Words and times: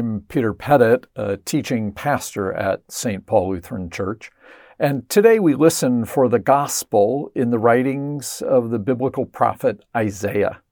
I'm 0.00 0.22
Peter 0.22 0.54
Pettit, 0.54 1.08
a 1.14 1.36
teaching 1.36 1.92
pastor 1.92 2.54
at 2.54 2.90
St. 2.90 3.26
Paul 3.26 3.50
Lutheran 3.50 3.90
Church, 3.90 4.30
and 4.78 5.06
today 5.10 5.38
we 5.38 5.54
listen 5.54 6.06
for 6.06 6.26
the 6.26 6.38
gospel 6.38 7.30
in 7.34 7.50
the 7.50 7.58
writings 7.58 8.40
of 8.40 8.70
the 8.70 8.78
biblical 8.78 9.26
prophet 9.26 9.84
Isaiah. 9.94 10.62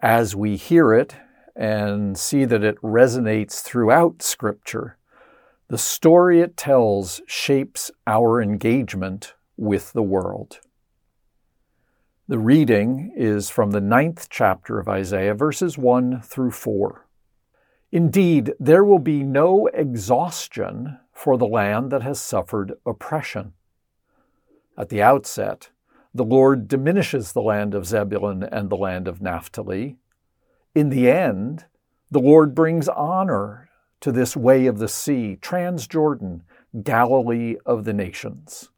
As 0.00 0.36
we 0.36 0.54
hear 0.54 0.94
it 0.94 1.16
and 1.56 2.16
see 2.16 2.44
that 2.44 2.62
it 2.62 2.80
resonates 2.80 3.60
throughout 3.60 4.22
Scripture, 4.22 4.98
the 5.66 5.76
story 5.76 6.40
it 6.40 6.56
tells 6.56 7.20
shapes 7.26 7.90
our 8.06 8.40
engagement 8.40 9.34
with 9.56 9.92
the 9.92 10.04
world. 10.04 10.60
The 12.28 12.38
reading 12.38 13.12
is 13.16 13.50
from 13.50 13.72
the 13.72 13.80
ninth 13.80 14.28
chapter 14.30 14.78
of 14.78 14.86
Isaiah, 14.86 15.34
verses 15.34 15.76
1 15.76 16.20
through 16.20 16.52
4. 16.52 17.07
Indeed, 17.90 18.54
there 18.60 18.84
will 18.84 18.98
be 18.98 19.22
no 19.22 19.66
exhaustion 19.68 20.98
for 21.12 21.38
the 21.38 21.46
land 21.46 21.90
that 21.90 22.02
has 22.02 22.20
suffered 22.20 22.74
oppression. 22.84 23.54
At 24.76 24.90
the 24.90 25.02
outset, 25.02 25.70
the 26.14 26.24
Lord 26.24 26.68
diminishes 26.68 27.32
the 27.32 27.42
land 27.42 27.74
of 27.74 27.86
Zebulun 27.86 28.42
and 28.42 28.70
the 28.70 28.76
land 28.76 29.08
of 29.08 29.20
Naphtali. 29.20 29.96
In 30.74 30.90
the 30.90 31.10
end, 31.10 31.64
the 32.10 32.20
Lord 32.20 32.54
brings 32.54 32.88
honor 32.88 33.68
to 34.00 34.12
this 34.12 34.36
way 34.36 34.66
of 34.66 34.78
the 34.78 34.88
sea, 34.88 35.38
Transjordan, 35.40 36.42
Galilee 36.82 37.56
of 37.66 37.84
the 37.84 37.92
nations. 37.92 38.70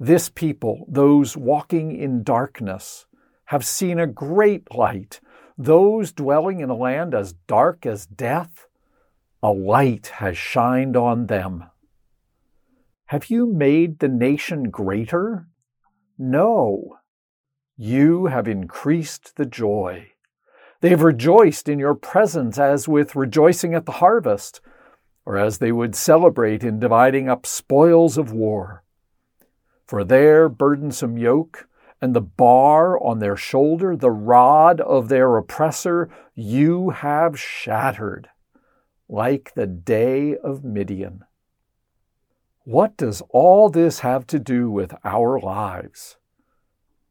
This 0.00 0.28
people, 0.28 0.86
those 0.88 1.36
walking 1.36 1.94
in 1.94 2.22
darkness, 2.22 3.06
have 3.46 3.66
seen 3.66 3.98
a 3.98 4.06
great 4.06 4.74
light. 4.74 5.20
Those 5.60 6.12
dwelling 6.12 6.60
in 6.60 6.70
a 6.70 6.76
land 6.76 7.14
as 7.14 7.32
dark 7.32 7.84
as 7.84 8.06
death, 8.06 8.68
a 9.42 9.50
light 9.50 10.06
has 10.18 10.38
shined 10.38 10.96
on 10.96 11.26
them. 11.26 11.64
Have 13.06 13.28
you 13.28 13.44
made 13.44 13.98
the 13.98 14.08
nation 14.08 14.70
greater? 14.70 15.48
No. 16.16 16.98
You 17.76 18.26
have 18.26 18.46
increased 18.46 19.34
the 19.34 19.46
joy. 19.46 20.12
They 20.80 20.90
have 20.90 21.02
rejoiced 21.02 21.68
in 21.68 21.80
your 21.80 21.94
presence 21.94 22.56
as 22.56 22.86
with 22.86 23.16
rejoicing 23.16 23.74
at 23.74 23.84
the 23.84 23.92
harvest, 23.92 24.60
or 25.26 25.36
as 25.36 25.58
they 25.58 25.72
would 25.72 25.96
celebrate 25.96 26.62
in 26.62 26.78
dividing 26.78 27.28
up 27.28 27.46
spoils 27.46 28.16
of 28.16 28.32
war. 28.32 28.84
For 29.86 30.04
their 30.04 30.48
burdensome 30.48 31.18
yoke 31.18 31.66
and 32.00 32.14
the 32.14 32.20
bar 32.20 33.02
on 33.02 33.18
their 33.18 33.36
shoulder, 33.36 33.96
the 33.96 34.10
rod 34.10 34.80
of 34.80 35.08
their 35.08 35.36
oppressor, 35.36 36.08
you 36.34 36.90
have 36.90 37.38
shattered, 37.38 38.28
like 39.08 39.52
the 39.54 39.66
day 39.66 40.36
of 40.36 40.64
Midian. 40.64 41.24
What 42.64 42.96
does 42.96 43.22
all 43.30 43.68
this 43.70 44.00
have 44.00 44.26
to 44.28 44.38
do 44.38 44.70
with 44.70 44.94
our 45.04 45.40
lives? 45.40 46.16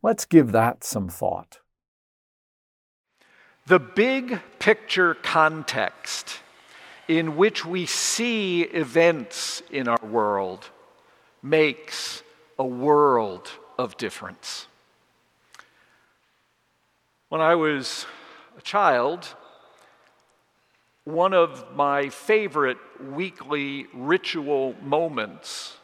Let's 0.01 0.25
give 0.25 0.51
that 0.51 0.83
some 0.83 1.09
thought. 1.09 1.59
The 3.65 3.79
big 3.79 4.39
picture 4.59 5.15
context 5.15 6.39
in 7.07 7.35
which 7.35 7.65
we 7.65 7.85
see 7.85 8.61
events 8.61 9.61
in 9.71 9.87
our 9.87 10.05
world 10.05 10.69
makes 11.41 12.23
a 12.59 12.65
world 12.65 13.49
of 13.77 13.97
difference. 13.97 14.67
When 17.29 17.41
I 17.41 17.55
was 17.55 18.05
a 18.57 18.61
child, 18.61 19.27
one 21.03 21.33
of 21.33 21.75
my 21.75 22.07
favorite 22.07 22.77
weekly 23.03 23.87
ritual 23.93 24.75
moments 24.81 25.75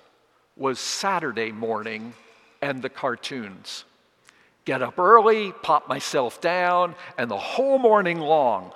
was 0.56 0.80
Saturday 0.80 1.52
morning 1.52 2.14
and 2.62 2.82
the 2.82 2.88
cartoons. 2.88 3.84
Get 4.64 4.82
up 4.82 4.98
early, 4.98 5.52
pop 5.52 5.90
myself 5.90 6.40
down, 6.40 6.96
and 7.18 7.30
the 7.30 7.38
whole 7.38 7.78
morning 7.78 8.20
long, 8.20 8.72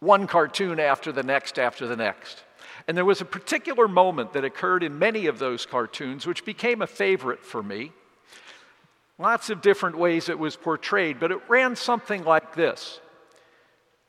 one 0.00 0.26
cartoon 0.26 0.80
after 0.80 1.12
the 1.12 1.22
next 1.22 1.58
after 1.58 1.86
the 1.86 1.96
next. 1.96 2.42
And 2.88 2.96
there 2.96 3.04
was 3.04 3.20
a 3.20 3.26
particular 3.26 3.86
moment 3.86 4.32
that 4.32 4.46
occurred 4.46 4.82
in 4.82 4.98
many 4.98 5.26
of 5.26 5.38
those 5.38 5.66
cartoons 5.66 6.26
which 6.26 6.46
became 6.46 6.80
a 6.80 6.86
favorite 6.86 7.44
for 7.44 7.62
me. 7.62 7.92
Lots 9.18 9.50
of 9.50 9.60
different 9.60 9.96
ways 9.96 10.28
it 10.28 10.38
was 10.38 10.56
portrayed, 10.56 11.20
but 11.20 11.30
it 11.30 11.40
ran 11.48 11.76
something 11.76 12.24
like 12.24 12.54
this. 12.54 13.00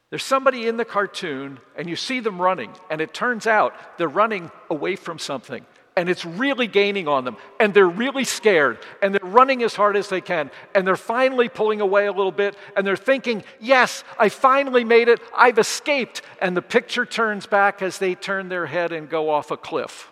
There's 0.10 0.24
somebody 0.24 0.68
in 0.68 0.78
the 0.78 0.86
cartoon, 0.86 1.60
and 1.76 1.90
you 1.90 1.96
see 1.96 2.20
them 2.20 2.42
running, 2.42 2.72
and 2.90 3.02
it 3.02 3.14
turns 3.14 3.48
out 3.48 3.74
they're 3.98 4.08
running 4.08 4.52
away 4.70 4.96
from 4.96 5.20
something 5.20 5.66
and 5.98 6.10
it's 6.10 6.26
really 6.26 6.68
gaining 6.68 7.08
on 7.08 7.24
them, 7.24 7.38
and 7.60 7.74
they're 7.74 7.88
really 7.88 8.24
scared, 8.24 8.80
and 9.02 9.14
they're 9.14 9.30
running 9.30 9.64
as 9.64 9.76
hard 9.76 9.96
as 9.96 10.10
they 10.10 10.22
can, 10.22 10.52
and 10.74 10.86
they're 10.86 10.96
finally 10.96 11.48
pulling 11.48 11.82
away 11.82 12.06
a 12.06 12.12
little 12.12 12.32
bit, 12.32 12.56
and 12.76 12.86
they're 12.86 12.96
thinking, 12.96 13.44
Yes, 13.60 14.04
I 14.20 14.30
finally 14.30 14.84
made 14.84 15.08
it, 15.08 15.22
I've 15.36 15.58
escaped. 15.58 16.22
And 16.42 16.56
the 16.56 16.62
picture 16.62 17.06
turns 17.06 17.46
back 17.46 17.82
as 17.82 17.98
they 17.98 18.16
turn 18.16 18.50
their 18.50 18.66
head 18.66 18.92
and 18.92 19.10
go 19.10 19.30
off 19.30 19.52
a 19.52 19.58
cliff 19.58 20.12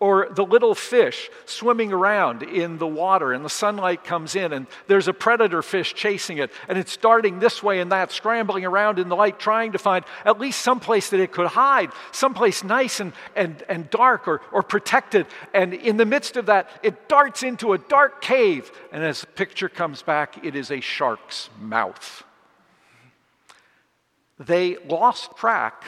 or 0.00 0.28
the 0.30 0.44
little 0.44 0.76
fish 0.76 1.28
swimming 1.44 1.92
around 1.92 2.44
in 2.44 2.78
the 2.78 2.86
water 2.86 3.32
and 3.32 3.44
the 3.44 3.50
sunlight 3.50 4.04
comes 4.04 4.36
in 4.36 4.52
and 4.52 4.66
there's 4.86 5.08
a 5.08 5.12
predator 5.12 5.60
fish 5.60 5.92
chasing 5.94 6.38
it 6.38 6.52
and 6.68 6.78
it's 6.78 6.96
darting 6.96 7.40
this 7.40 7.62
way 7.62 7.80
and 7.80 7.90
that 7.90 8.12
scrambling 8.12 8.64
around 8.64 9.00
in 9.00 9.08
the 9.08 9.16
light 9.16 9.40
trying 9.40 9.72
to 9.72 9.78
find 9.78 10.04
at 10.24 10.38
least 10.38 10.60
some 10.60 10.78
place 10.78 11.10
that 11.10 11.18
it 11.18 11.32
could 11.32 11.48
hide 11.48 11.90
someplace 12.12 12.62
nice 12.62 13.00
and, 13.00 13.12
and, 13.34 13.64
and 13.68 13.90
dark 13.90 14.28
or, 14.28 14.40
or 14.52 14.62
protected. 14.62 15.26
And 15.52 15.74
in 15.74 15.96
the 15.96 16.06
midst 16.06 16.36
of 16.36 16.46
that 16.46 16.68
it 16.84 17.08
darts 17.08 17.42
into 17.42 17.72
a 17.72 17.78
dark 17.78 18.22
cave 18.22 18.70
and 18.92 19.02
as 19.02 19.22
the 19.22 19.26
picture 19.26 19.68
comes 19.68 20.02
back 20.02 20.44
it 20.44 20.54
is 20.54 20.70
a 20.70 20.80
shark's 20.80 21.50
mouth. 21.60 22.22
They 24.38 24.76
lost 24.76 25.36
track 25.36 25.82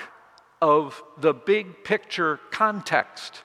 of 0.60 1.00
the 1.16 1.32
big 1.32 1.84
picture 1.84 2.40
context 2.50 3.44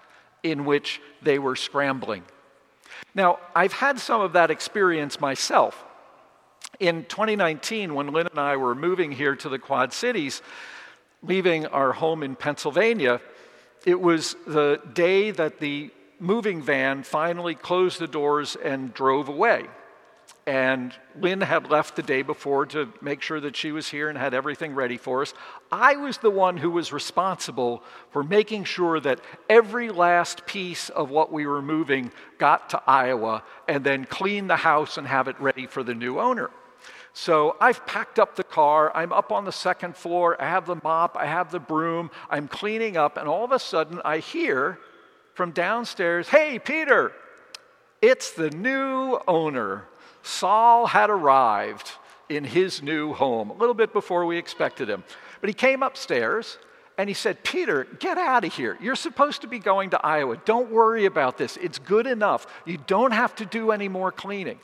in 0.51 0.63
which 0.63 1.01
they 1.23 1.39
were 1.39 1.55
scrambling. 1.55 2.23
Now, 3.15 3.39
I've 3.55 3.73
had 3.73 3.99
some 3.99 4.21
of 4.21 4.33
that 4.33 4.51
experience 4.51 5.19
myself. 5.19 5.83
In 6.79 7.05
2019, 7.05 7.95
when 7.95 8.07
Lynn 8.07 8.27
and 8.27 8.39
I 8.39 8.57
were 8.57 8.75
moving 8.75 9.11
here 9.11 9.35
to 9.37 9.49
the 9.49 9.57
Quad 9.57 9.91
Cities, 9.91 10.41
leaving 11.23 11.65
our 11.67 11.93
home 11.93 12.21
in 12.21 12.35
Pennsylvania, 12.35 13.21
it 13.85 13.99
was 13.99 14.35
the 14.45 14.79
day 14.93 15.31
that 15.31 15.59
the 15.59 15.89
moving 16.19 16.61
van 16.61 17.03
finally 17.03 17.55
closed 17.55 17.99
the 17.99 18.07
doors 18.07 18.55
and 18.55 18.93
drove 18.93 19.29
away. 19.29 19.65
And 20.47 20.93
Lynn 21.19 21.41
had 21.41 21.71
left 21.71 21.95
the 21.95 22.03
day 22.03 22.21
before 22.21 22.67
to 22.67 22.93
make 23.01 23.23
sure 23.23 23.39
that 23.39 23.55
she 23.55 23.71
was 23.71 23.89
here 23.89 24.09
and 24.09 24.17
had 24.17 24.35
everything 24.35 24.75
ready 24.75 24.97
for 24.97 25.23
us. 25.23 25.33
I 25.71 25.95
was 25.95 26.19
the 26.19 26.29
one 26.29 26.57
who 26.57 26.69
was 26.69 26.93
responsible 26.93 27.81
for 28.11 28.23
making 28.23 28.65
sure 28.65 28.99
that 28.99 29.21
every 29.49 29.89
last 29.89 30.45
piece 30.45 30.89
of 30.89 31.09
what 31.09 31.31
we 31.31 31.47
were 31.47 31.63
moving 31.63 32.11
got 32.37 32.69
to 32.69 32.83
Iowa 32.85 33.43
and 33.67 33.83
then 33.83 34.05
clean 34.05 34.45
the 34.45 34.57
house 34.57 34.99
and 34.99 35.07
have 35.07 35.27
it 35.27 35.39
ready 35.41 35.65
for 35.65 35.81
the 35.81 35.95
new 35.95 36.19
owner. 36.19 36.51
So 37.13 37.55
I've 37.59 37.83
packed 37.87 38.19
up 38.19 38.35
the 38.35 38.43
car. 38.43 38.91
I'm 38.93 39.13
up 39.13 39.31
on 39.31 39.45
the 39.45 39.51
second 39.51 39.95
floor. 39.95 40.39
I 40.39 40.47
have 40.47 40.67
the 40.67 40.75
mop. 40.83 41.17
I 41.17 41.25
have 41.25 41.49
the 41.49 41.61
broom. 41.61 42.11
I'm 42.29 42.47
cleaning 42.47 42.97
up. 42.97 43.17
And 43.17 43.27
all 43.27 43.45
of 43.45 43.51
a 43.51 43.57
sudden, 43.57 43.99
I 44.05 44.19
hear 44.19 44.77
from 45.33 45.51
downstairs, 45.51 46.27
Hey, 46.27 46.59
Peter, 46.59 47.13
it's 48.01 48.31
the 48.31 48.51
new 48.51 49.17
owner. 49.27 49.85
Saul 50.25 50.87
had 50.87 51.11
arrived 51.11 51.91
in 52.29 52.43
his 52.43 52.81
new 52.81 53.13
home 53.13 53.51
a 53.51 53.53
little 53.53 53.75
bit 53.75 53.93
before 53.93 54.25
we 54.25 54.37
expected 54.37 54.89
him. 54.89 55.03
But 55.39 55.49
he 55.49 55.53
came 55.53 55.83
upstairs 55.83 56.57
and 56.97 57.07
he 57.07 57.13
said, 57.13 57.43
Peter, 57.43 57.85
get 57.99 58.17
out 58.17 58.43
of 58.43 58.51
here. 58.51 58.75
You're 58.81 58.95
supposed 58.95 59.41
to 59.41 59.47
be 59.47 59.59
going 59.59 59.91
to 59.91 60.03
Iowa. 60.03 60.37
Don't 60.43 60.71
worry 60.71 61.05
about 61.05 61.37
this. 61.37 61.57
It's 61.57 61.77
good 61.77 62.07
enough. 62.07 62.47
You 62.65 62.79
don't 62.87 63.11
have 63.11 63.35
to 63.35 63.45
do 63.45 63.69
any 63.71 63.87
more 63.87 64.11
cleaning. 64.11 64.59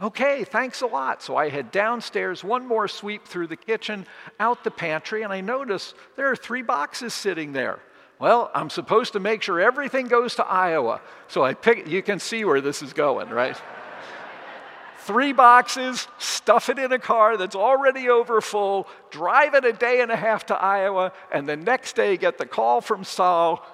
Okay, 0.00 0.44
thanks 0.44 0.80
a 0.80 0.86
lot. 0.86 1.22
So 1.22 1.36
I 1.36 1.50
head 1.50 1.70
downstairs, 1.70 2.42
one 2.42 2.66
more 2.66 2.88
sweep 2.88 3.26
through 3.26 3.48
the 3.48 3.56
kitchen, 3.56 4.06
out 4.40 4.64
the 4.64 4.70
pantry, 4.70 5.22
and 5.22 5.32
I 5.32 5.42
notice 5.42 5.92
there 6.16 6.30
are 6.30 6.36
three 6.36 6.62
boxes 6.62 7.12
sitting 7.12 7.52
there. 7.52 7.80
Well, 8.18 8.50
I'm 8.54 8.70
supposed 8.70 9.12
to 9.12 9.20
make 9.20 9.42
sure 9.42 9.60
everything 9.60 10.08
goes 10.08 10.36
to 10.36 10.46
Iowa. 10.46 11.02
So 11.28 11.44
I 11.44 11.52
pick, 11.52 11.86
you 11.86 12.02
can 12.02 12.18
see 12.18 12.44
where 12.44 12.62
this 12.62 12.80
is 12.80 12.94
going, 12.94 13.28
right? 13.28 13.60
Three 15.02 15.32
boxes, 15.32 16.06
stuff 16.18 16.68
it 16.68 16.78
in 16.78 16.92
a 16.92 16.98
car 16.98 17.36
that's 17.36 17.56
already 17.56 18.08
over 18.08 18.40
full, 18.40 18.88
drive 19.10 19.54
it 19.54 19.64
a 19.64 19.72
day 19.72 20.00
and 20.00 20.10
a 20.10 20.16
half 20.16 20.46
to 20.46 20.54
Iowa, 20.54 21.12
and 21.32 21.48
the 21.48 21.56
next 21.56 21.96
day 21.96 22.16
get 22.16 22.38
the 22.38 22.46
call 22.46 22.80
from 22.80 23.04
Saul 23.04 23.64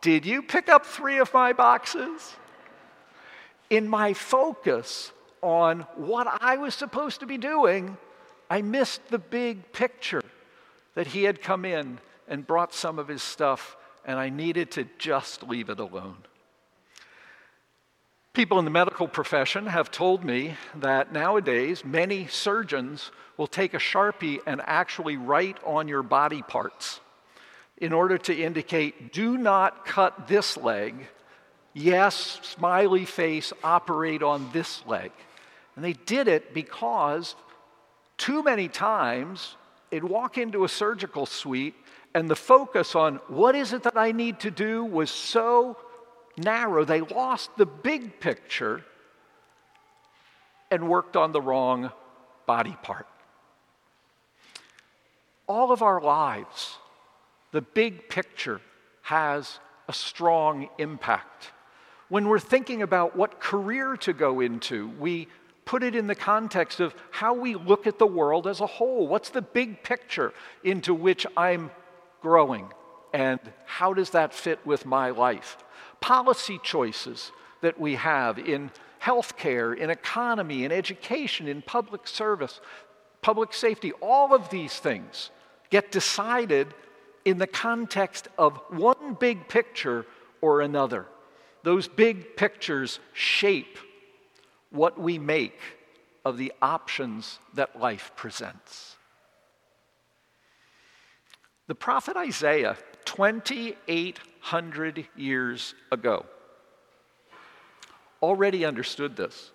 Did 0.00 0.24
you 0.24 0.42
pick 0.42 0.68
up 0.68 0.86
three 0.86 1.18
of 1.18 1.34
my 1.34 1.52
boxes? 1.52 2.36
In 3.70 3.88
my 3.88 4.14
focus 4.14 5.12
on 5.42 5.80
what 5.96 6.28
I 6.40 6.56
was 6.56 6.74
supposed 6.74 7.20
to 7.20 7.26
be 7.26 7.38
doing, 7.38 7.96
I 8.48 8.62
missed 8.62 9.08
the 9.08 9.18
big 9.18 9.72
picture 9.72 10.22
that 10.94 11.08
he 11.08 11.24
had 11.24 11.42
come 11.42 11.64
in 11.64 11.98
and 12.28 12.46
brought 12.46 12.72
some 12.72 12.98
of 12.98 13.08
his 13.08 13.22
stuff, 13.22 13.76
and 14.04 14.18
I 14.18 14.28
needed 14.28 14.70
to 14.72 14.86
just 14.98 15.42
leave 15.42 15.70
it 15.70 15.80
alone. 15.80 16.18
People 18.32 18.60
in 18.60 18.64
the 18.64 18.70
medical 18.70 19.08
profession 19.08 19.66
have 19.66 19.90
told 19.90 20.24
me 20.24 20.54
that 20.76 21.12
nowadays 21.12 21.84
many 21.84 22.28
surgeons 22.28 23.10
will 23.36 23.48
take 23.48 23.74
a 23.74 23.78
sharpie 23.78 24.38
and 24.46 24.60
actually 24.66 25.16
write 25.16 25.58
on 25.64 25.88
your 25.88 26.04
body 26.04 26.40
parts 26.42 27.00
in 27.78 27.92
order 27.92 28.16
to 28.18 28.32
indicate 28.32 29.12
do 29.12 29.36
not 29.36 29.84
cut 29.84 30.28
this 30.28 30.56
leg. 30.56 31.08
Yes, 31.74 32.38
smiley 32.42 33.04
face, 33.04 33.52
operate 33.64 34.22
on 34.22 34.48
this 34.52 34.86
leg. 34.86 35.10
And 35.74 35.84
they 35.84 35.94
did 35.94 36.28
it 36.28 36.54
because 36.54 37.34
too 38.16 38.44
many 38.44 38.68
times 38.68 39.56
they'd 39.90 40.04
walk 40.04 40.38
into 40.38 40.62
a 40.62 40.68
surgical 40.68 41.26
suite 41.26 41.74
and 42.14 42.30
the 42.30 42.36
focus 42.36 42.94
on 42.94 43.16
what 43.26 43.56
is 43.56 43.72
it 43.72 43.82
that 43.82 43.96
I 43.96 44.12
need 44.12 44.38
to 44.40 44.52
do 44.52 44.84
was 44.84 45.10
so 45.10 45.76
narrow. 46.36 46.84
They 46.84 47.00
lost 47.00 47.50
the 47.56 47.66
big 47.66 48.20
picture 48.20 48.84
and 50.70 50.88
worked 50.88 51.16
on 51.16 51.32
the 51.32 51.40
wrong 51.40 51.90
body 52.46 52.76
part. 52.82 53.06
All 55.46 55.72
of 55.72 55.82
our 55.82 56.00
lives, 56.00 56.78
the 57.52 57.60
big 57.60 58.08
picture 58.08 58.60
has 59.02 59.58
a 59.88 59.92
strong 59.92 60.68
impact. 60.78 61.50
When 62.08 62.28
we're 62.28 62.38
thinking 62.38 62.82
about 62.82 63.16
what 63.16 63.40
career 63.40 63.96
to 63.98 64.12
go 64.12 64.40
into, 64.40 64.88
we 64.98 65.26
put 65.64 65.82
it 65.82 65.94
in 65.94 66.06
the 66.06 66.14
context 66.14 66.80
of 66.80 66.94
how 67.10 67.34
we 67.34 67.54
look 67.54 67.86
at 67.86 67.98
the 67.98 68.06
world 68.06 68.46
as 68.46 68.60
a 68.60 68.66
whole. 68.66 69.06
What's 69.06 69.30
the 69.30 69.42
big 69.42 69.82
picture 69.82 70.32
into 70.64 70.94
which 70.94 71.26
I'm 71.36 71.70
growing? 72.20 72.72
And 73.12 73.40
how 73.66 73.92
does 73.94 74.10
that 74.10 74.32
fit 74.34 74.64
with 74.64 74.86
my 74.86 75.10
life? 75.10 75.56
policy 76.00 76.58
choices 76.62 77.32
that 77.60 77.78
we 77.78 77.94
have 77.94 78.38
in 78.38 78.70
healthcare, 79.02 79.76
in 79.76 79.90
economy, 79.90 80.64
in 80.64 80.72
education, 80.72 81.46
in 81.46 81.62
public 81.62 82.06
service, 82.06 82.60
public 83.22 83.52
safety, 83.52 83.92
all 84.00 84.34
of 84.34 84.50
these 84.50 84.78
things 84.78 85.30
get 85.70 85.92
decided 85.92 86.66
in 87.24 87.38
the 87.38 87.46
context 87.46 88.28
of 88.38 88.58
one 88.68 89.14
big 89.14 89.48
picture 89.48 90.06
or 90.40 90.60
another. 90.62 91.06
Those 91.62 91.86
big 91.86 92.36
pictures 92.36 92.98
shape 93.12 93.78
what 94.70 94.98
we 94.98 95.18
make 95.18 95.58
of 96.24 96.38
the 96.38 96.52
options 96.62 97.38
that 97.54 97.78
life 97.78 98.12
presents. 98.16 98.96
The 101.66 101.74
prophet 101.74 102.16
Isaiah 102.16 102.76
2,800 103.04 105.08
years 105.16 105.74
ago. 105.90 106.24
Already 108.22 108.64
understood 108.64 109.16
this. 109.16 109.50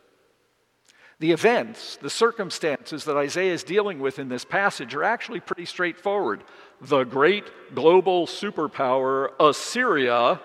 The 1.19 1.31
events, 1.31 1.97
the 2.01 2.09
circumstances 2.09 3.05
that 3.05 3.15
Isaiah 3.15 3.53
is 3.53 3.63
dealing 3.63 3.99
with 3.99 4.19
in 4.19 4.27
this 4.27 4.43
passage 4.43 4.93
are 4.95 5.03
actually 5.03 5.39
pretty 5.39 5.65
straightforward. 5.65 6.43
The 6.81 7.05
great 7.05 7.45
global 7.73 8.27
superpower, 8.27 9.29
Assyria, 9.39 10.41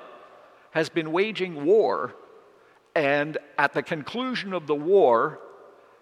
has 0.70 0.88
been 0.88 1.10
waging 1.10 1.64
war, 1.64 2.14
and 2.94 3.36
at 3.58 3.72
the 3.72 3.82
conclusion 3.82 4.52
of 4.52 4.68
the 4.68 4.76
war, 4.76 5.40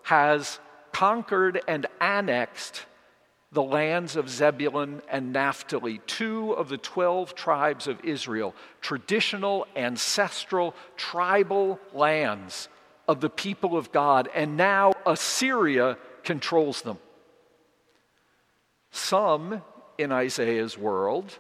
has 0.03 0.61
conquered 0.93 1.63
and 1.67 1.87
annexed 2.01 2.85
the 3.51 3.63
lands 3.63 4.17
of 4.17 4.29
Zebulun 4.29 5.01
and 5.11 5.33
Naphtali, 5.33 6.01
two 6.07 6.53
of 6.53 6.69
the 6.69 6.77
12 6.77 7.35
tribes 7.35 7.87
of 7.87 8.05
Israel, 8.05 8.55
traditional, 8.81 9.67
ancestral, 9.75 10.75
tribal 10.97 11.81
lands 11.95 12.69
of 13.07 13.21
the 13.21 13.31
people 13.31 13.77
of 13.77 13.91
God, 13.91 14.29
and 14.35 14.57
now 14.57 14.93
Assyria 15.07 15.97
controls 16.25 16.83
them. 16.83 16.99
Some 18.91 19.63
in 19.97 20.13
Isaiah's 20.13 20.77
world 20.77 21.39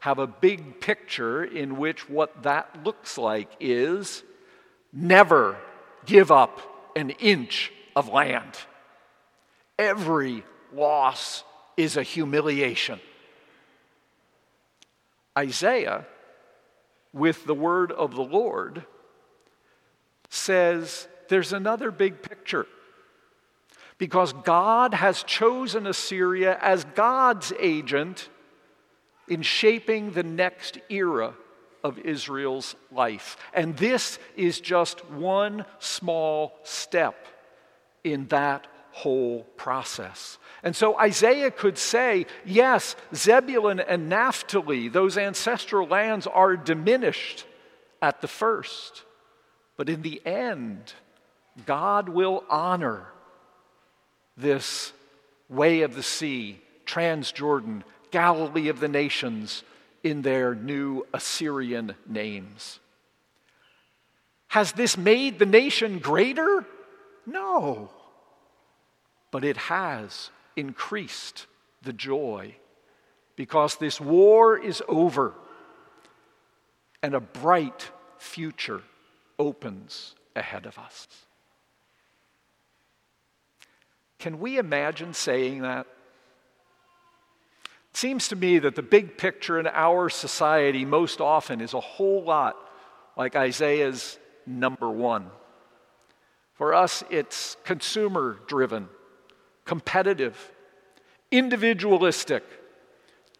have 0.00 0.20
a 0.20 0.28
big 0.28 0.80
picture 0.80 1.42
in 1.42 1.76
which 1.76 2.08
what 2.08 2.44
that 2.44 2.84
looks 2.84 3.18
like 3.18 3.50
is 3.58 4.22
never 4.92 5.56
give 6.06 6.30
up 6.30 6.60
an 6.94 7.10
inch 7.10 7.72
of 7.96 8.08
land. 8.08 8.56
Every 9.76 10.44
loss 10.72 11.42
is 11.78 11.96
a 11.96 12.02
humiliation. 12.02 13.00
Isaiah, 15.38 16.04
with 17.12 17.46
the 17.46 17.54
word 17.54 17.92
of 17.92 18.16
the 18.16 18.22
Lord, 18.22 18.84
says 20.28 21.06
there's 21.28 21.52
another 21.52 21.92
big 21.92 22.20
picture. 22.20 22.66
Because 23.96 24.32
God 24.32 24.92
has 24.92 25.22
chosen 25.22 25.86
Assyria 25.86 26.58
as 26.60 26.84
God's 26.84 27.52
agent 27.60 28.28
in 29.28 29.42
shaping 29.42 30.10
the 30.10 30.22
next 30.24 30.78
era 30.88 31.34
of 31.84 31.98
Israel's 32.00 32.74
life. 32.90 33.36
And 33.54 33.76
this 33.76 34.18
is 34.36 34.60
just 34.60 35.08
one 35.10 35.64
small 35.78 36.58
step 36.64 37.26
in 38.02 38.26
that 38.28 38.66
whole 38.98 39.44
process. 39.56 40.38
And 40.64 40.74
so 40.74 40.98
Isaiah 40.98 41.52
could 41.52 41.78
say, 41.78 42.26
yes, 42.44 42.96
Zebulun 43.14 43.78
and 43.78 44.08
Naphtali, 44.08 44.88
those 44.88 45.16
ancestral 45.16 45.86
lands, 45.86 46.26
are 46.26 46.56
diminished 46.56 47.46
at 48.02 48.20
the 48.20 48.26
first. 48.26 49.04
But 49.76 49.88
in 49.88 50.02
the 50.02 50.20
end, 50.26 50.92
God 51.64 52.08
will 52.08 52.42
honor 52.50 53.06
this 54.36 54.92
way 55.48 55.82
of 55.82 55.94
the 55.94 56.02
sea, 56.02 56.60
Transjordan, 56.84 57.84
Galilee 58.10 58.68
of 58.68 58.80
the 58.80 58.88
nations, 58.88 59.62
in 60.02 60.22
their 60.22 60.56
new 60.56 61.06
Assyrian 61.14 61.94
names. 62.06 62.80
Has 64.48 64.72
this 64.72 64.96
made 64.96 65.38
the 65.38 65.46
nation 65.46 66.00
greater? 66.00 66.64
No. 67.26 67.90
But 69.30 69.44
it 69.44 69.56
has 69.56 70.30
increased 70.56 71.46
the 71.82 71.92
joy 71.92 72.56
because 73.36 73.76
this 73.76 74.00
war 74.00 74.58
is 74.58 74.82
over 74.88 75.34
and 77.02 77.14
a 77.14 77.20
bright 77.20 77.90
future 78.18 78.82
opens 79.38 80.14
ahead 80.34 80.66
of 80.66 80.78
us. 80.78 81.06
Can 84.18 84.40
we 84.40 84.58
imagine 84.58 85.14
saying 85.14 85.62
that? 85.62 85.86
It 87.90 87.96
seems 87.96 88.28
to 88.28 88.36
me 88.36 88.58
that 88.58 88.74
the 88.74 88.82
big 88.82 89.16
picture 89.16 89.60
in 89.60 89.66
our 89.68 90.08
society 90.08 90.84
most 90.84 91.20
often 91.20 91.60
is 91.60 91.74
a 91.74 91.80
whole 91.80 92.24
lot 92.24 92.56
like 93.16 93.36
Isaiah's 93.36 94.18
number 94.46 94.90
one. 94.90 95.30
For 96.54 96.74
us, 96.74 97.04
it's 97.10 97.56
consumer 97.64 98.38
driven, 98.48 98.88
competitive, 99.68 100.50
individualistic, 101.30 102.42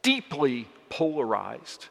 deeply 0.02 0.68
polarized. 0.90 1.86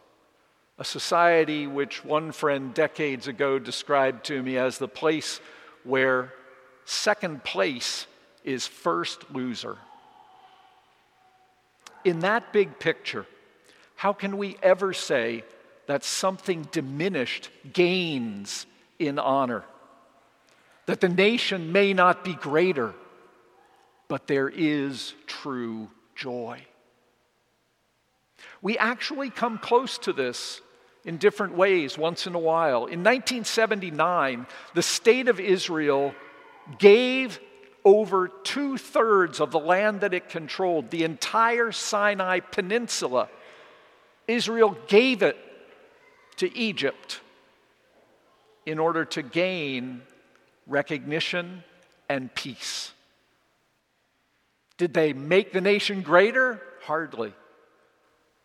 A 0.78 0.86
society 0.86 1.66
which 1.66 2.06
one 2.06 2.32
friend 2.32 2.72
decades 2.72 3.28
ago 3.28 3.58
described 3.58 4.26
to 4.26 4.44
me 4.44 4.60
as 4.60 4.78
the 4.78 4.88
place 4.88 5.42
where 5.84 6.32
second 6.86 7.44
place 7.44 8.06
is 8.44 8.68
first 8.68 9.32
loser. 9.32 9.80
In 12.06 12.20
that 12.20 12.54
big 12.54 12.78
picture, 12.78 13.26
how 13.96 14.14
can 14.14 14.38
we 14.38 14.56
ever 14.62 14.94
say 14.94 15.44
that 15.88 16.04
something 16.04 16.68
diminished 16.72 17.50
gains 17.74 18.68
in 19.00 19.18
honor? 19.18 19.64
That 20.86 21.02
the 21.02 21.10
nation 21.10 21.72
may 21.72 21.92
not 21.92 22.24
be 22.24 22.36
greater, 22.36 22.94
but 24.08 24.28
there 24.28 24.50
is 24.50 25.14
true 25.26 25.90
joy. 26.16 26.62
We 28.62 28.78
actually 28.78 29.30
come 29.30 29.58
close 29.58 29.98
to 30.00 30.14
this 30.14 30.62
in 31.06 31.18
different 31.18 31.56
ways 31.56 31.98
once 31.98 32.28
in 32.28 32.36
a 32.36 32.40
while. 32.40 32.86
In 32.86 33.04
1979, 33.04 34.46
the 34.74 34.82
state 34.82 35.28
of 35.28 35.40
Israel 35.40 36.14
gave 36.80 37.40
over 37.86 38.28
two 38.28 38.78
thirds 38.78 39.40
of 39.40 39.52
the 39.52 39.60
land 39.60 40.02
that 40.02 40.14
it 40.14 40.30
controlled, 40.30 40.90
the 40.90 41.04
entire 41.04 41.72
Sinai 41.72 42.42
Peninsula. 42.42 43.30
Israel 44.28 44.78
gave 44.88 45.24
it 45.24 45.38
to 46.36 46.56
Egypt 46.58 47.22
in 48.66 48.80
order 48.80 49.06
to 49.06 49.22
gain 49.22 50.02
recognition 50.68 51.64
and 52.10 52.34
peace. 52.36 52.92
Did 54.78 54.94
they 54.94 55.14
make 55.14 55.54
the 55.54 55.62
nation 55.62 56.02
greater? 56.02 56.62
Hardly. 56.84 57.34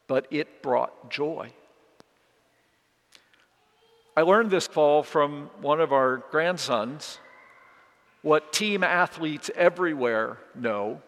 But 0.07 0.27
it 0.31 0.63
brought 0.63 1.11
joy. 1.11 1.53
I 4.17 4.23
learned 4.23 4.51
this 4.51 4.67
fall 4.67 5.03
from 5.03 5.51
one 5.61 5.81
of 5.81 5.93
our 5.93 6.19
grandsons 6.31 7.19
what 8.23 8.53
team 8.53 8.85
athletes 8.85 9.51
everywhere 9.55 10.39
know. 10.55 11.03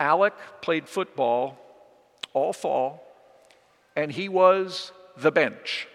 Alec 0.00 0.34
played 0.60 0.88
football 0.88 1.58
all 2.32 2.52
fall, 2.52 3.04
and 3.94 4.10
he 4.10 4.28
was 4.28 4.90
the 5.16 5.30
bench, 5.30 5.86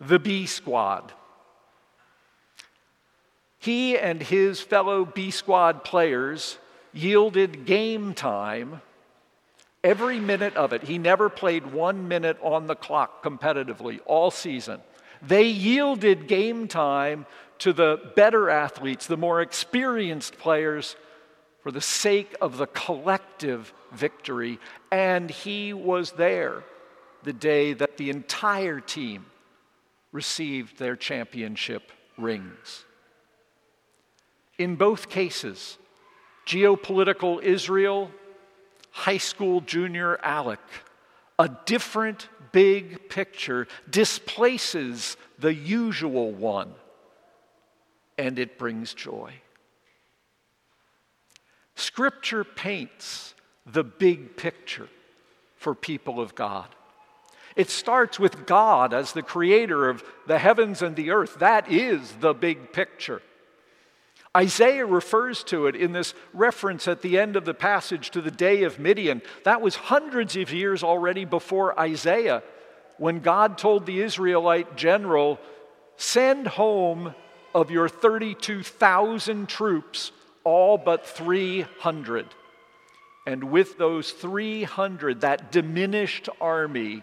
the 0.00 0.18
B 0.18 0.46
squad. 0.46 1.12
He 3.58 3.96
and 3.96 4.22
his 4.22 4.60
fellow 4.60 5.04
B 5.04 5.30
squad 5.30 5.82
players 5.82 6.58
yielded 6.92 7.66
game 7.66 8.14
time 8.14 8.80
every 9.82 10.20
minute 10.20 10.56
of 10.56 10.72
it. 10.72 10.84
He 10.84 10.98
never 10.98 11.28
played 11.28 11.72
one 11.72 12.08
minute 12.08 12.38
on 12.42 12.66
the 12.66 12.74
clock 12.74 13.22
competitively 13.22 14.00
all 14.06 14.30
season. 14.30 14.80
They 15.22 15.44
yielded 15.44 16.26
game 16.26 16.68
time 16.68 17.26
to 17.58 17.72
the 17.72 18.12
better 18.16 18.48
athletes, 18.48 19.06
the 19.06 19.16
more 19.16 19.40
experienced 19.40 20.38
players, 20.38 20.96
for 21.62 21.70
the 21.70 21.80
sake 21.80 22.34
of 22.40 22.56
the 22.56 22.66
collective 22.68 23.72
victory. 23.92 24.58
And 24.90 25.30
he 25.30 25.72
was 25.74 26.12
there 26.12 26.64
the 27.22 27.34
day 27.34 27.74
that 27.74 27.98
the 27.98 28.08
entire 28.08 28.80
team 28.80 29.26
received 30.10 30.78
their 30.78 30.96
championship 30.96 31.92
rings. 32.16 32.84
In 34.58 34.76
both 34.76 35.08
cases, 35.08 35.78
geopolitical 36.50 37.40
Israel, 37.40 38.10
high 38.90 39.18
school 39.18 39.60
junior 39.60 40.18
Alec, 40.24 40.58
a 41.38 41.48
different 41.64 42.28
big 42.50 43.08
picture 43.08 43.68
displaces 43.88 45.16
the 45.38 45.54
usual 45.54 46.32
one 46.32 46.72
and 48.18 48.36
it 48.36 48.58
brings 48.58 48.92
joy. 48.94 49.32
Scripture 51.76 52.42
paints 52.42 53.34
the 53.64 53.84
big 53.84 54.36
picture 54.36 54.88
for 55.56 55.72
people 55.72 56.20
of 56.20 56.34
God. 56.34 56.66
It 57.54 57.70
starts 57.70 58.18
with 58.18 58.44
God 58.44 58.92
as 58.92 59.12
the 59.12 59.22
creator 59.22 59.88
of 59.88 60.02
the 60.26 60.38
heavens 60.38 60.82
and 60.82 60.96
the 60.96 61.12
earth. 61.12 61.38
That 61.38 61.70
is 61.70 62.12
the 62.18 62.34
big 62.34 62.72
picture. 62.72 63.22
Isaiah 64.36 64.86
refers 64.86 65.42
to 65.44 65.66
it 65.66 65.74
in 65.74 65.92
this 65.92 66.14
reference 66.32 66.86
at 66.86 67.02
the 67.02 67.18
end 67.18 67.34
of 67.34 67.44
the 67.44 67.54
passage 67.54 68.10
to 68.10 68.20
the 68.20 68.30
day 68.30 68.62
of 68.62 68.78
Midian. 68.78 69.22
That 69.44 69.60
was 69.60 69.74
hundreds 69.74 70.36
of 70.36 70.52
years 70.52 70.84
already 70.84 71.24
before 71.24 71.78
Isaiah 71.78 72.42
when 72.98 73.20
God 73.20 73.58
told 73.58 73.86
the 73.86 74.02
Israelite 74.02 74.76
general, 74.76 75.40
Send 75.96 76.46
home 76.46 77.14
of 77.54 77.70
your 77.70 77.88
32,000 77.88 79.48
troops, 79.48 80.12
all 80.44 80.78
but 80.78 81.06
300. 81.06 82.26
And 83.26 83.44
with 83.44 83.78
those 83.78 84.12
300, 84.12 85.22
that 85.22 85.50
diminished 85.50 86.28
army, 86.40 87.02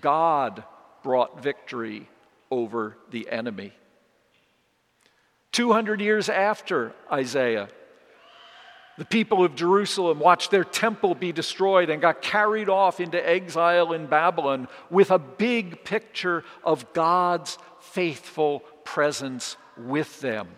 God 0.00 0.64
brought 1.02 1.42
victory 1.42 2.08
over 2.50 2.96
the 3.10 3.28
enemy. 3.30 3.72
200 5.60 6.00
years 6.00 6.30
after 6.30 6.90
Isaiah, 7.12 7.68
The 8.96 9.04
people 9.04 9.44
of 9.44 9.54
Jerusalem 9.54 10.18
watched 10.18 10.50
their 10.50 10.64
temple 10.64 11.14
be 11.14 11.32
destroyed 11.32 11.90
and 11.90 12.00
got 12.00 12.22
carried 12.22 12.70
off 12.70 12.98
into 12.98 13.18
exile 13.28 13.92
in 13.92 14.06
Babylon 14.06 14.68
with 14.88 15.10
a 15.10 15.18
big 15.18 15.84
picture 15.84 16.44
of 16.64 16.90
God's 16.94 17.58
faithful 17.78 18.60
presence 18.84 19.58
with 19.76 20.20
them. 20.20 20.48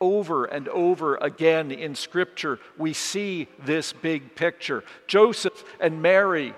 Over 0.00 0.44
and 0.44 0.68
over 0.68 1.14
again 1.14 1.70
in 1.70 1.94
Scripture, 1.94 2.58
we 2.76 2.94
see 2.94 3.46
this 3.64 3.92
big 3.92 4.34
picture. 4.34 4.82
Joseph 5.06 5.64
and 5.78 6.02
Mary 6.02 6.52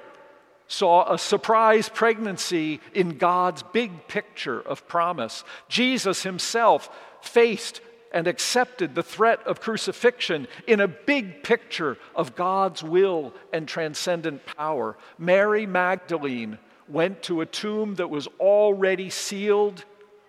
saw 0.68 1.12
a 1.12 1.18
surprise 1.18 1.88
pregnancy 1.88 2.80
in 2.92 3.18
God's 3.18 3.62
big 3.62 4.08
picture 4.08 4.60
of 4.60 4.88
promise. 4.88 5.44
Jesus 5.68 6.22
himself 6.22 6.90
faced 7.20 7.80
and 8.12 8.26
accepted 8.26 8.94
the 8.94 9.02
threat 9.02 9.46
of 9.46 9.60
crucifixion 9.60 10.48
in 10.66 10.80
a 10.80 10.88
big 10.88 11.42
picture 11.42 11.98
of 12.14 12.34
God's 12.34 12.82
will 12.82 13.34
and 13.52 13.68
transcendent 13.68 14.44
power. 14.46 14.96
Mary 15.18 15.66
Magdalene 15.66 16.58
went 16.88 17.22
to 17.24 17.40
a 17.40 17.46
tomb 17.46 17.96
that 17.96 18.10
was 18.10 18.28
already 18.38 19.10
sealed 19.10 19.84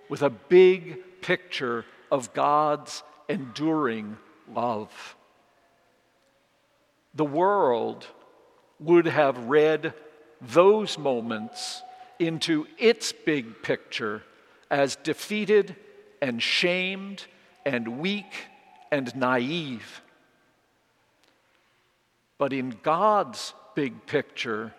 with 0.09 0.21
a 0.21 0.29
big 0.29 1.21
picture 1.21 1.85
of 2.11 2.33
God's 2.33 3.03
enduring 3.29 4.17
love. 4.53 5.15
The 7.13 7.25
world 7.25 8.07
would 8.79 9.07
have 9.07 9.37
read 9.45 9.93
those 10.41 10.97
moments 10.97 11.81
into 12.19 12.67
its 12.77 13.11
big 13.11 13.61
picture 13.61 14.23
as 14.69 14.95
defeated 14.97 15.75
and 16.21 16.41
shamed 16.41 17.25
and 17.65 17.99
weak 17.99 18.47
and 18.91 19.15
naive. 19.15 20.01
But 22.37 22.53
in 22.53 22.75
God's 22.83 23.53
big 23.75 24.05
picture, 24.05 24.73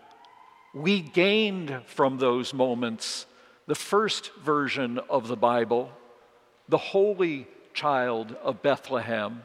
we 0.74 1.00
gained 1.00 1.82
from 1.86 2.18
those 2.18 2.54
moments 2.54 3.26
the 3.66 3.74
first 3.74 4.34
version 4.36 4.98
of 5.10 5.28
the 5.28 5.36
Bible, 5.36 5.90
the 6.68 6.78
holy 6.78 7.46
child 7.74 8.34
of 8.42 8.62
Bethlehem, 8.62 9.42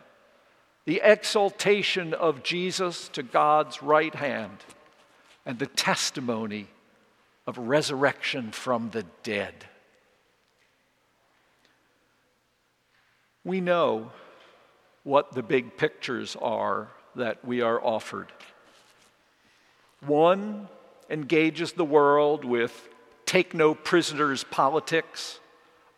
the 0.86 1.02
exaltation 1.04 2.14
of 2.14 2.44
Jesus 2.44 3.10
to 3.10 3.24
God's 3.24 3.82
right 3.82 4.14
hand 4.14 4.58
and 5.46 5.60
the 5.60 5.68
testimony 5.68 6.68
of 7.46 7.58
resurrection 7.58 8.52
from 8.52 8.90
the 8.92 9.04
dead. 9.24 9.54
We 13.44 13.60
know 13.60 14.12
what 15.04 15.34
the 15.34 15.44
big 15.44 15.76
pictures 15.76 16.38
are 16.42 16.88
that 17.16 17.44
we 17.44 17.62
are 17.62 17.84
offered. 17.84 18.32
One 20.06 20.70
engages 21.10 21.74
the 21.74 21.86
world 21.86 22.46
with 22.46 22.90
take 23.26 23.54
no 23.54 23.76
prisoners 23.76 24.44
politics, 24.46 25.40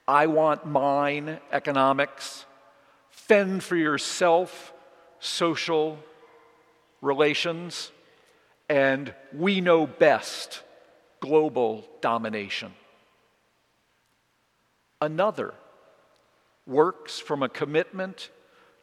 I 0.08 0.28
want 0.28 0.66
mine 0.66 1.40
economics, 1.52 2.46
fend 3.10 3.64
for 3.64 3.76
yourself 3.76 4.74
social 5.20 5.98
relations 7.02 7.92
and 8.70 9.14
we 9.34 9.62
know 9.62 9.86
best 9.86 10.62
global 11.20 11.86
domination. 12.02 12.74
Another 15.02 15.54
works 16.66 17.20
from 17.20 17.44
a 17.44 17.50
commitment 17.50 18.30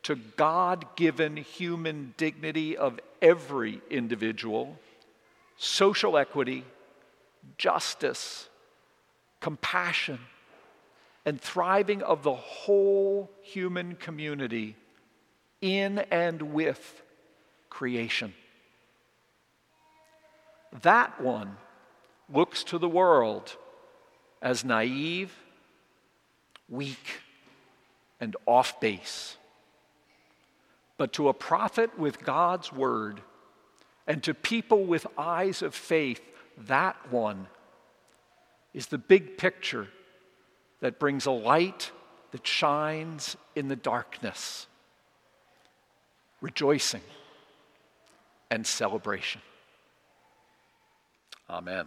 to 0.04 0.16
God 0.36 0.96
given 0.96 1.36
human 1.36 2.14
dignity 2.16 2.76
of 2.76 2.98
every 3.20 3.80
individual, 3.90 4.78
social 5.56 6.16
equity, 6.16 6.64
justice, 7.56 8.48
compassion, 9.40 10.18
and 11.24 11.40
thriving 11.40 12.02
of 12.02 12.22
the 12.22 12.34
whole 12.34 13.30
human 13.42 13.94
community 13.94 14.76
in 15.60 16.00
and 16.10 16.42
with 16.42 17.02
creation. 17.70 18.34
That 20.80 21.20
one 21.20 21.56
looks 22.32 22.64
to 22.64 22.78
the 22.78 22.88
world 22.88 23.56
as 24.40 24.64
naive, 24.64 25.32
weak, 26.68 27.20
and 28.20 28.34
off 28.46 28.80
base. 28.80 29.36
But 30.96 31.12
to 31.14 31.28
a 31.28 31.34
prophet 31.34 31.98
with 31.98 32.24
God's 32.24 32.72
word 32.72 33.20
and 34.06 34.22
to 34.22 34.34
people 34.34 34.84
with 34.84 35.06
eyes 35.18 35.62
of 35.62 35.74
faith, 35.74 36.20
that 36.56 36.96
one 37.10 37.48
is 38.72 38.86
the 38.86 38.98
big 38.98 39.36
picture 39.36 39.88
that 40.80 40.98
brings 40.98 41.26
a 41.26 41.30
light 41.30 41.90
that 42.32 42.46
shines 42.46 43.36
in 43.54 43.68
the 43.68 43.76
darkness, 43.76 44.66
rejoicing 46.40 47.02
and 48.50 48.66
celebration. 48.66 49.40
Amen. 51.52 51.86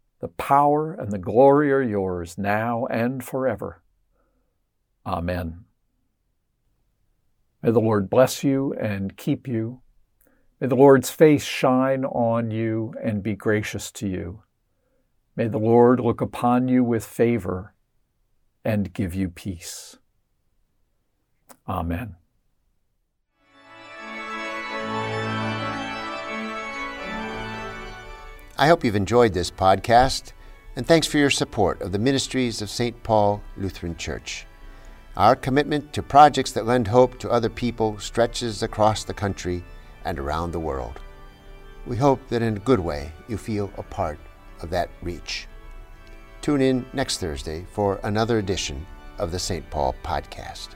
the 0.21 0.27
power, 0.27 0.93
and 0.93 1.11
the 1.11 1.17
glory 1.17 1.71
are 1.71 1.81
yours 1.81 2.37
now 2.37 2.85
and 2.85 3.23
forever. 3.23 3.83
Amen. 5.05 5.65
May 7.61 7.71
the 7.71 7.81
Lord 7.81 8.09
bless 8.09 8.43
you 8.43 8.73
and 8.73 9.17
keep 9.17 9.47
you. 9.47 9.81
May 10.59 10.67
the 10.67 10.75
Lord's 10.75 11.09
face 11.09 11.43
shine 11.43 12.05
on 12.05 12.51
you 12.51 12.93
and 13.03 13.23
be 13.23 13.35
gracious 13.35 13.91
to 13.93 14.07
you. 14.07 14.43
May 15.35 15.47
the 15.47 15.57
Lord 15.57 15.99
look 15.99 16.21
upon 16.21 16.67
you 16.67 16.83
with 16.83 17.03
favor 17.03 17.73
and 18.63 18.93
give 18.93 19.15
you 19.15 19.29
peace. 19.29 19.97
Amen. 21.67 22.15
I 28.61 28.67
hope 28.67 28.83
you've 28.83 28.95
enjoyed 28.95 29.33
this 29.33 29.49
podcast, 29.49 30.33
and 30.75 30.85
thanks 30.85 31.07
for 31.07 31.17
your 31.17 31.31
support 31.31 31.81
of 31.81 31.91
the 31.91 31.97
ministries 31.97 32.61
of 32.61 32.69
St. 32.69 33.01
Paul 33.01 33.41
Lutheran 33.57 33.97
Church. 33.97 34.45
Our 35.17 35.35
commitment 35.35 35.93
to 35.93 36.03
projects 36.03 36.51
that 36.51 36.67
lend 36.67 36.87
hope 36.87 37.17
to 37.17 37.31
other 37.31 37.49
people 37.49 37.97
stretches 37.97 38.61
across 38.61 39.03
the 39.03 39.15
country 39.15 39.63
and 40.05 40.19
around 40.19 40.51
the 40.51 40.59
world. 40.59 40.99
We 41.87 41.97
hope 41.97 42.19
that 42.27 42.43
in 42.43 42.57
a 42.57 42.59
good 42.59 42.79
way 42.79 43.11
you 43.27 43.35
feel 43.35 43.71
a 43.79 43.81
part 43.81 44.19
of 44.61 44.69
that 44.69 44.91
reach. 45.01 45.47
Tune 46.43 46.61
in 46.61 46.85
next 46.93 47.17
Thursday 47.17 47.65
for 47.71 47.99
another 48.03 48.37
edition 48.37 48.85
of 49.17 49.31
the 49.31 49.39
St. 49.39 49.67
Paul 49.71 49.95
Podcast. 50.03 50.75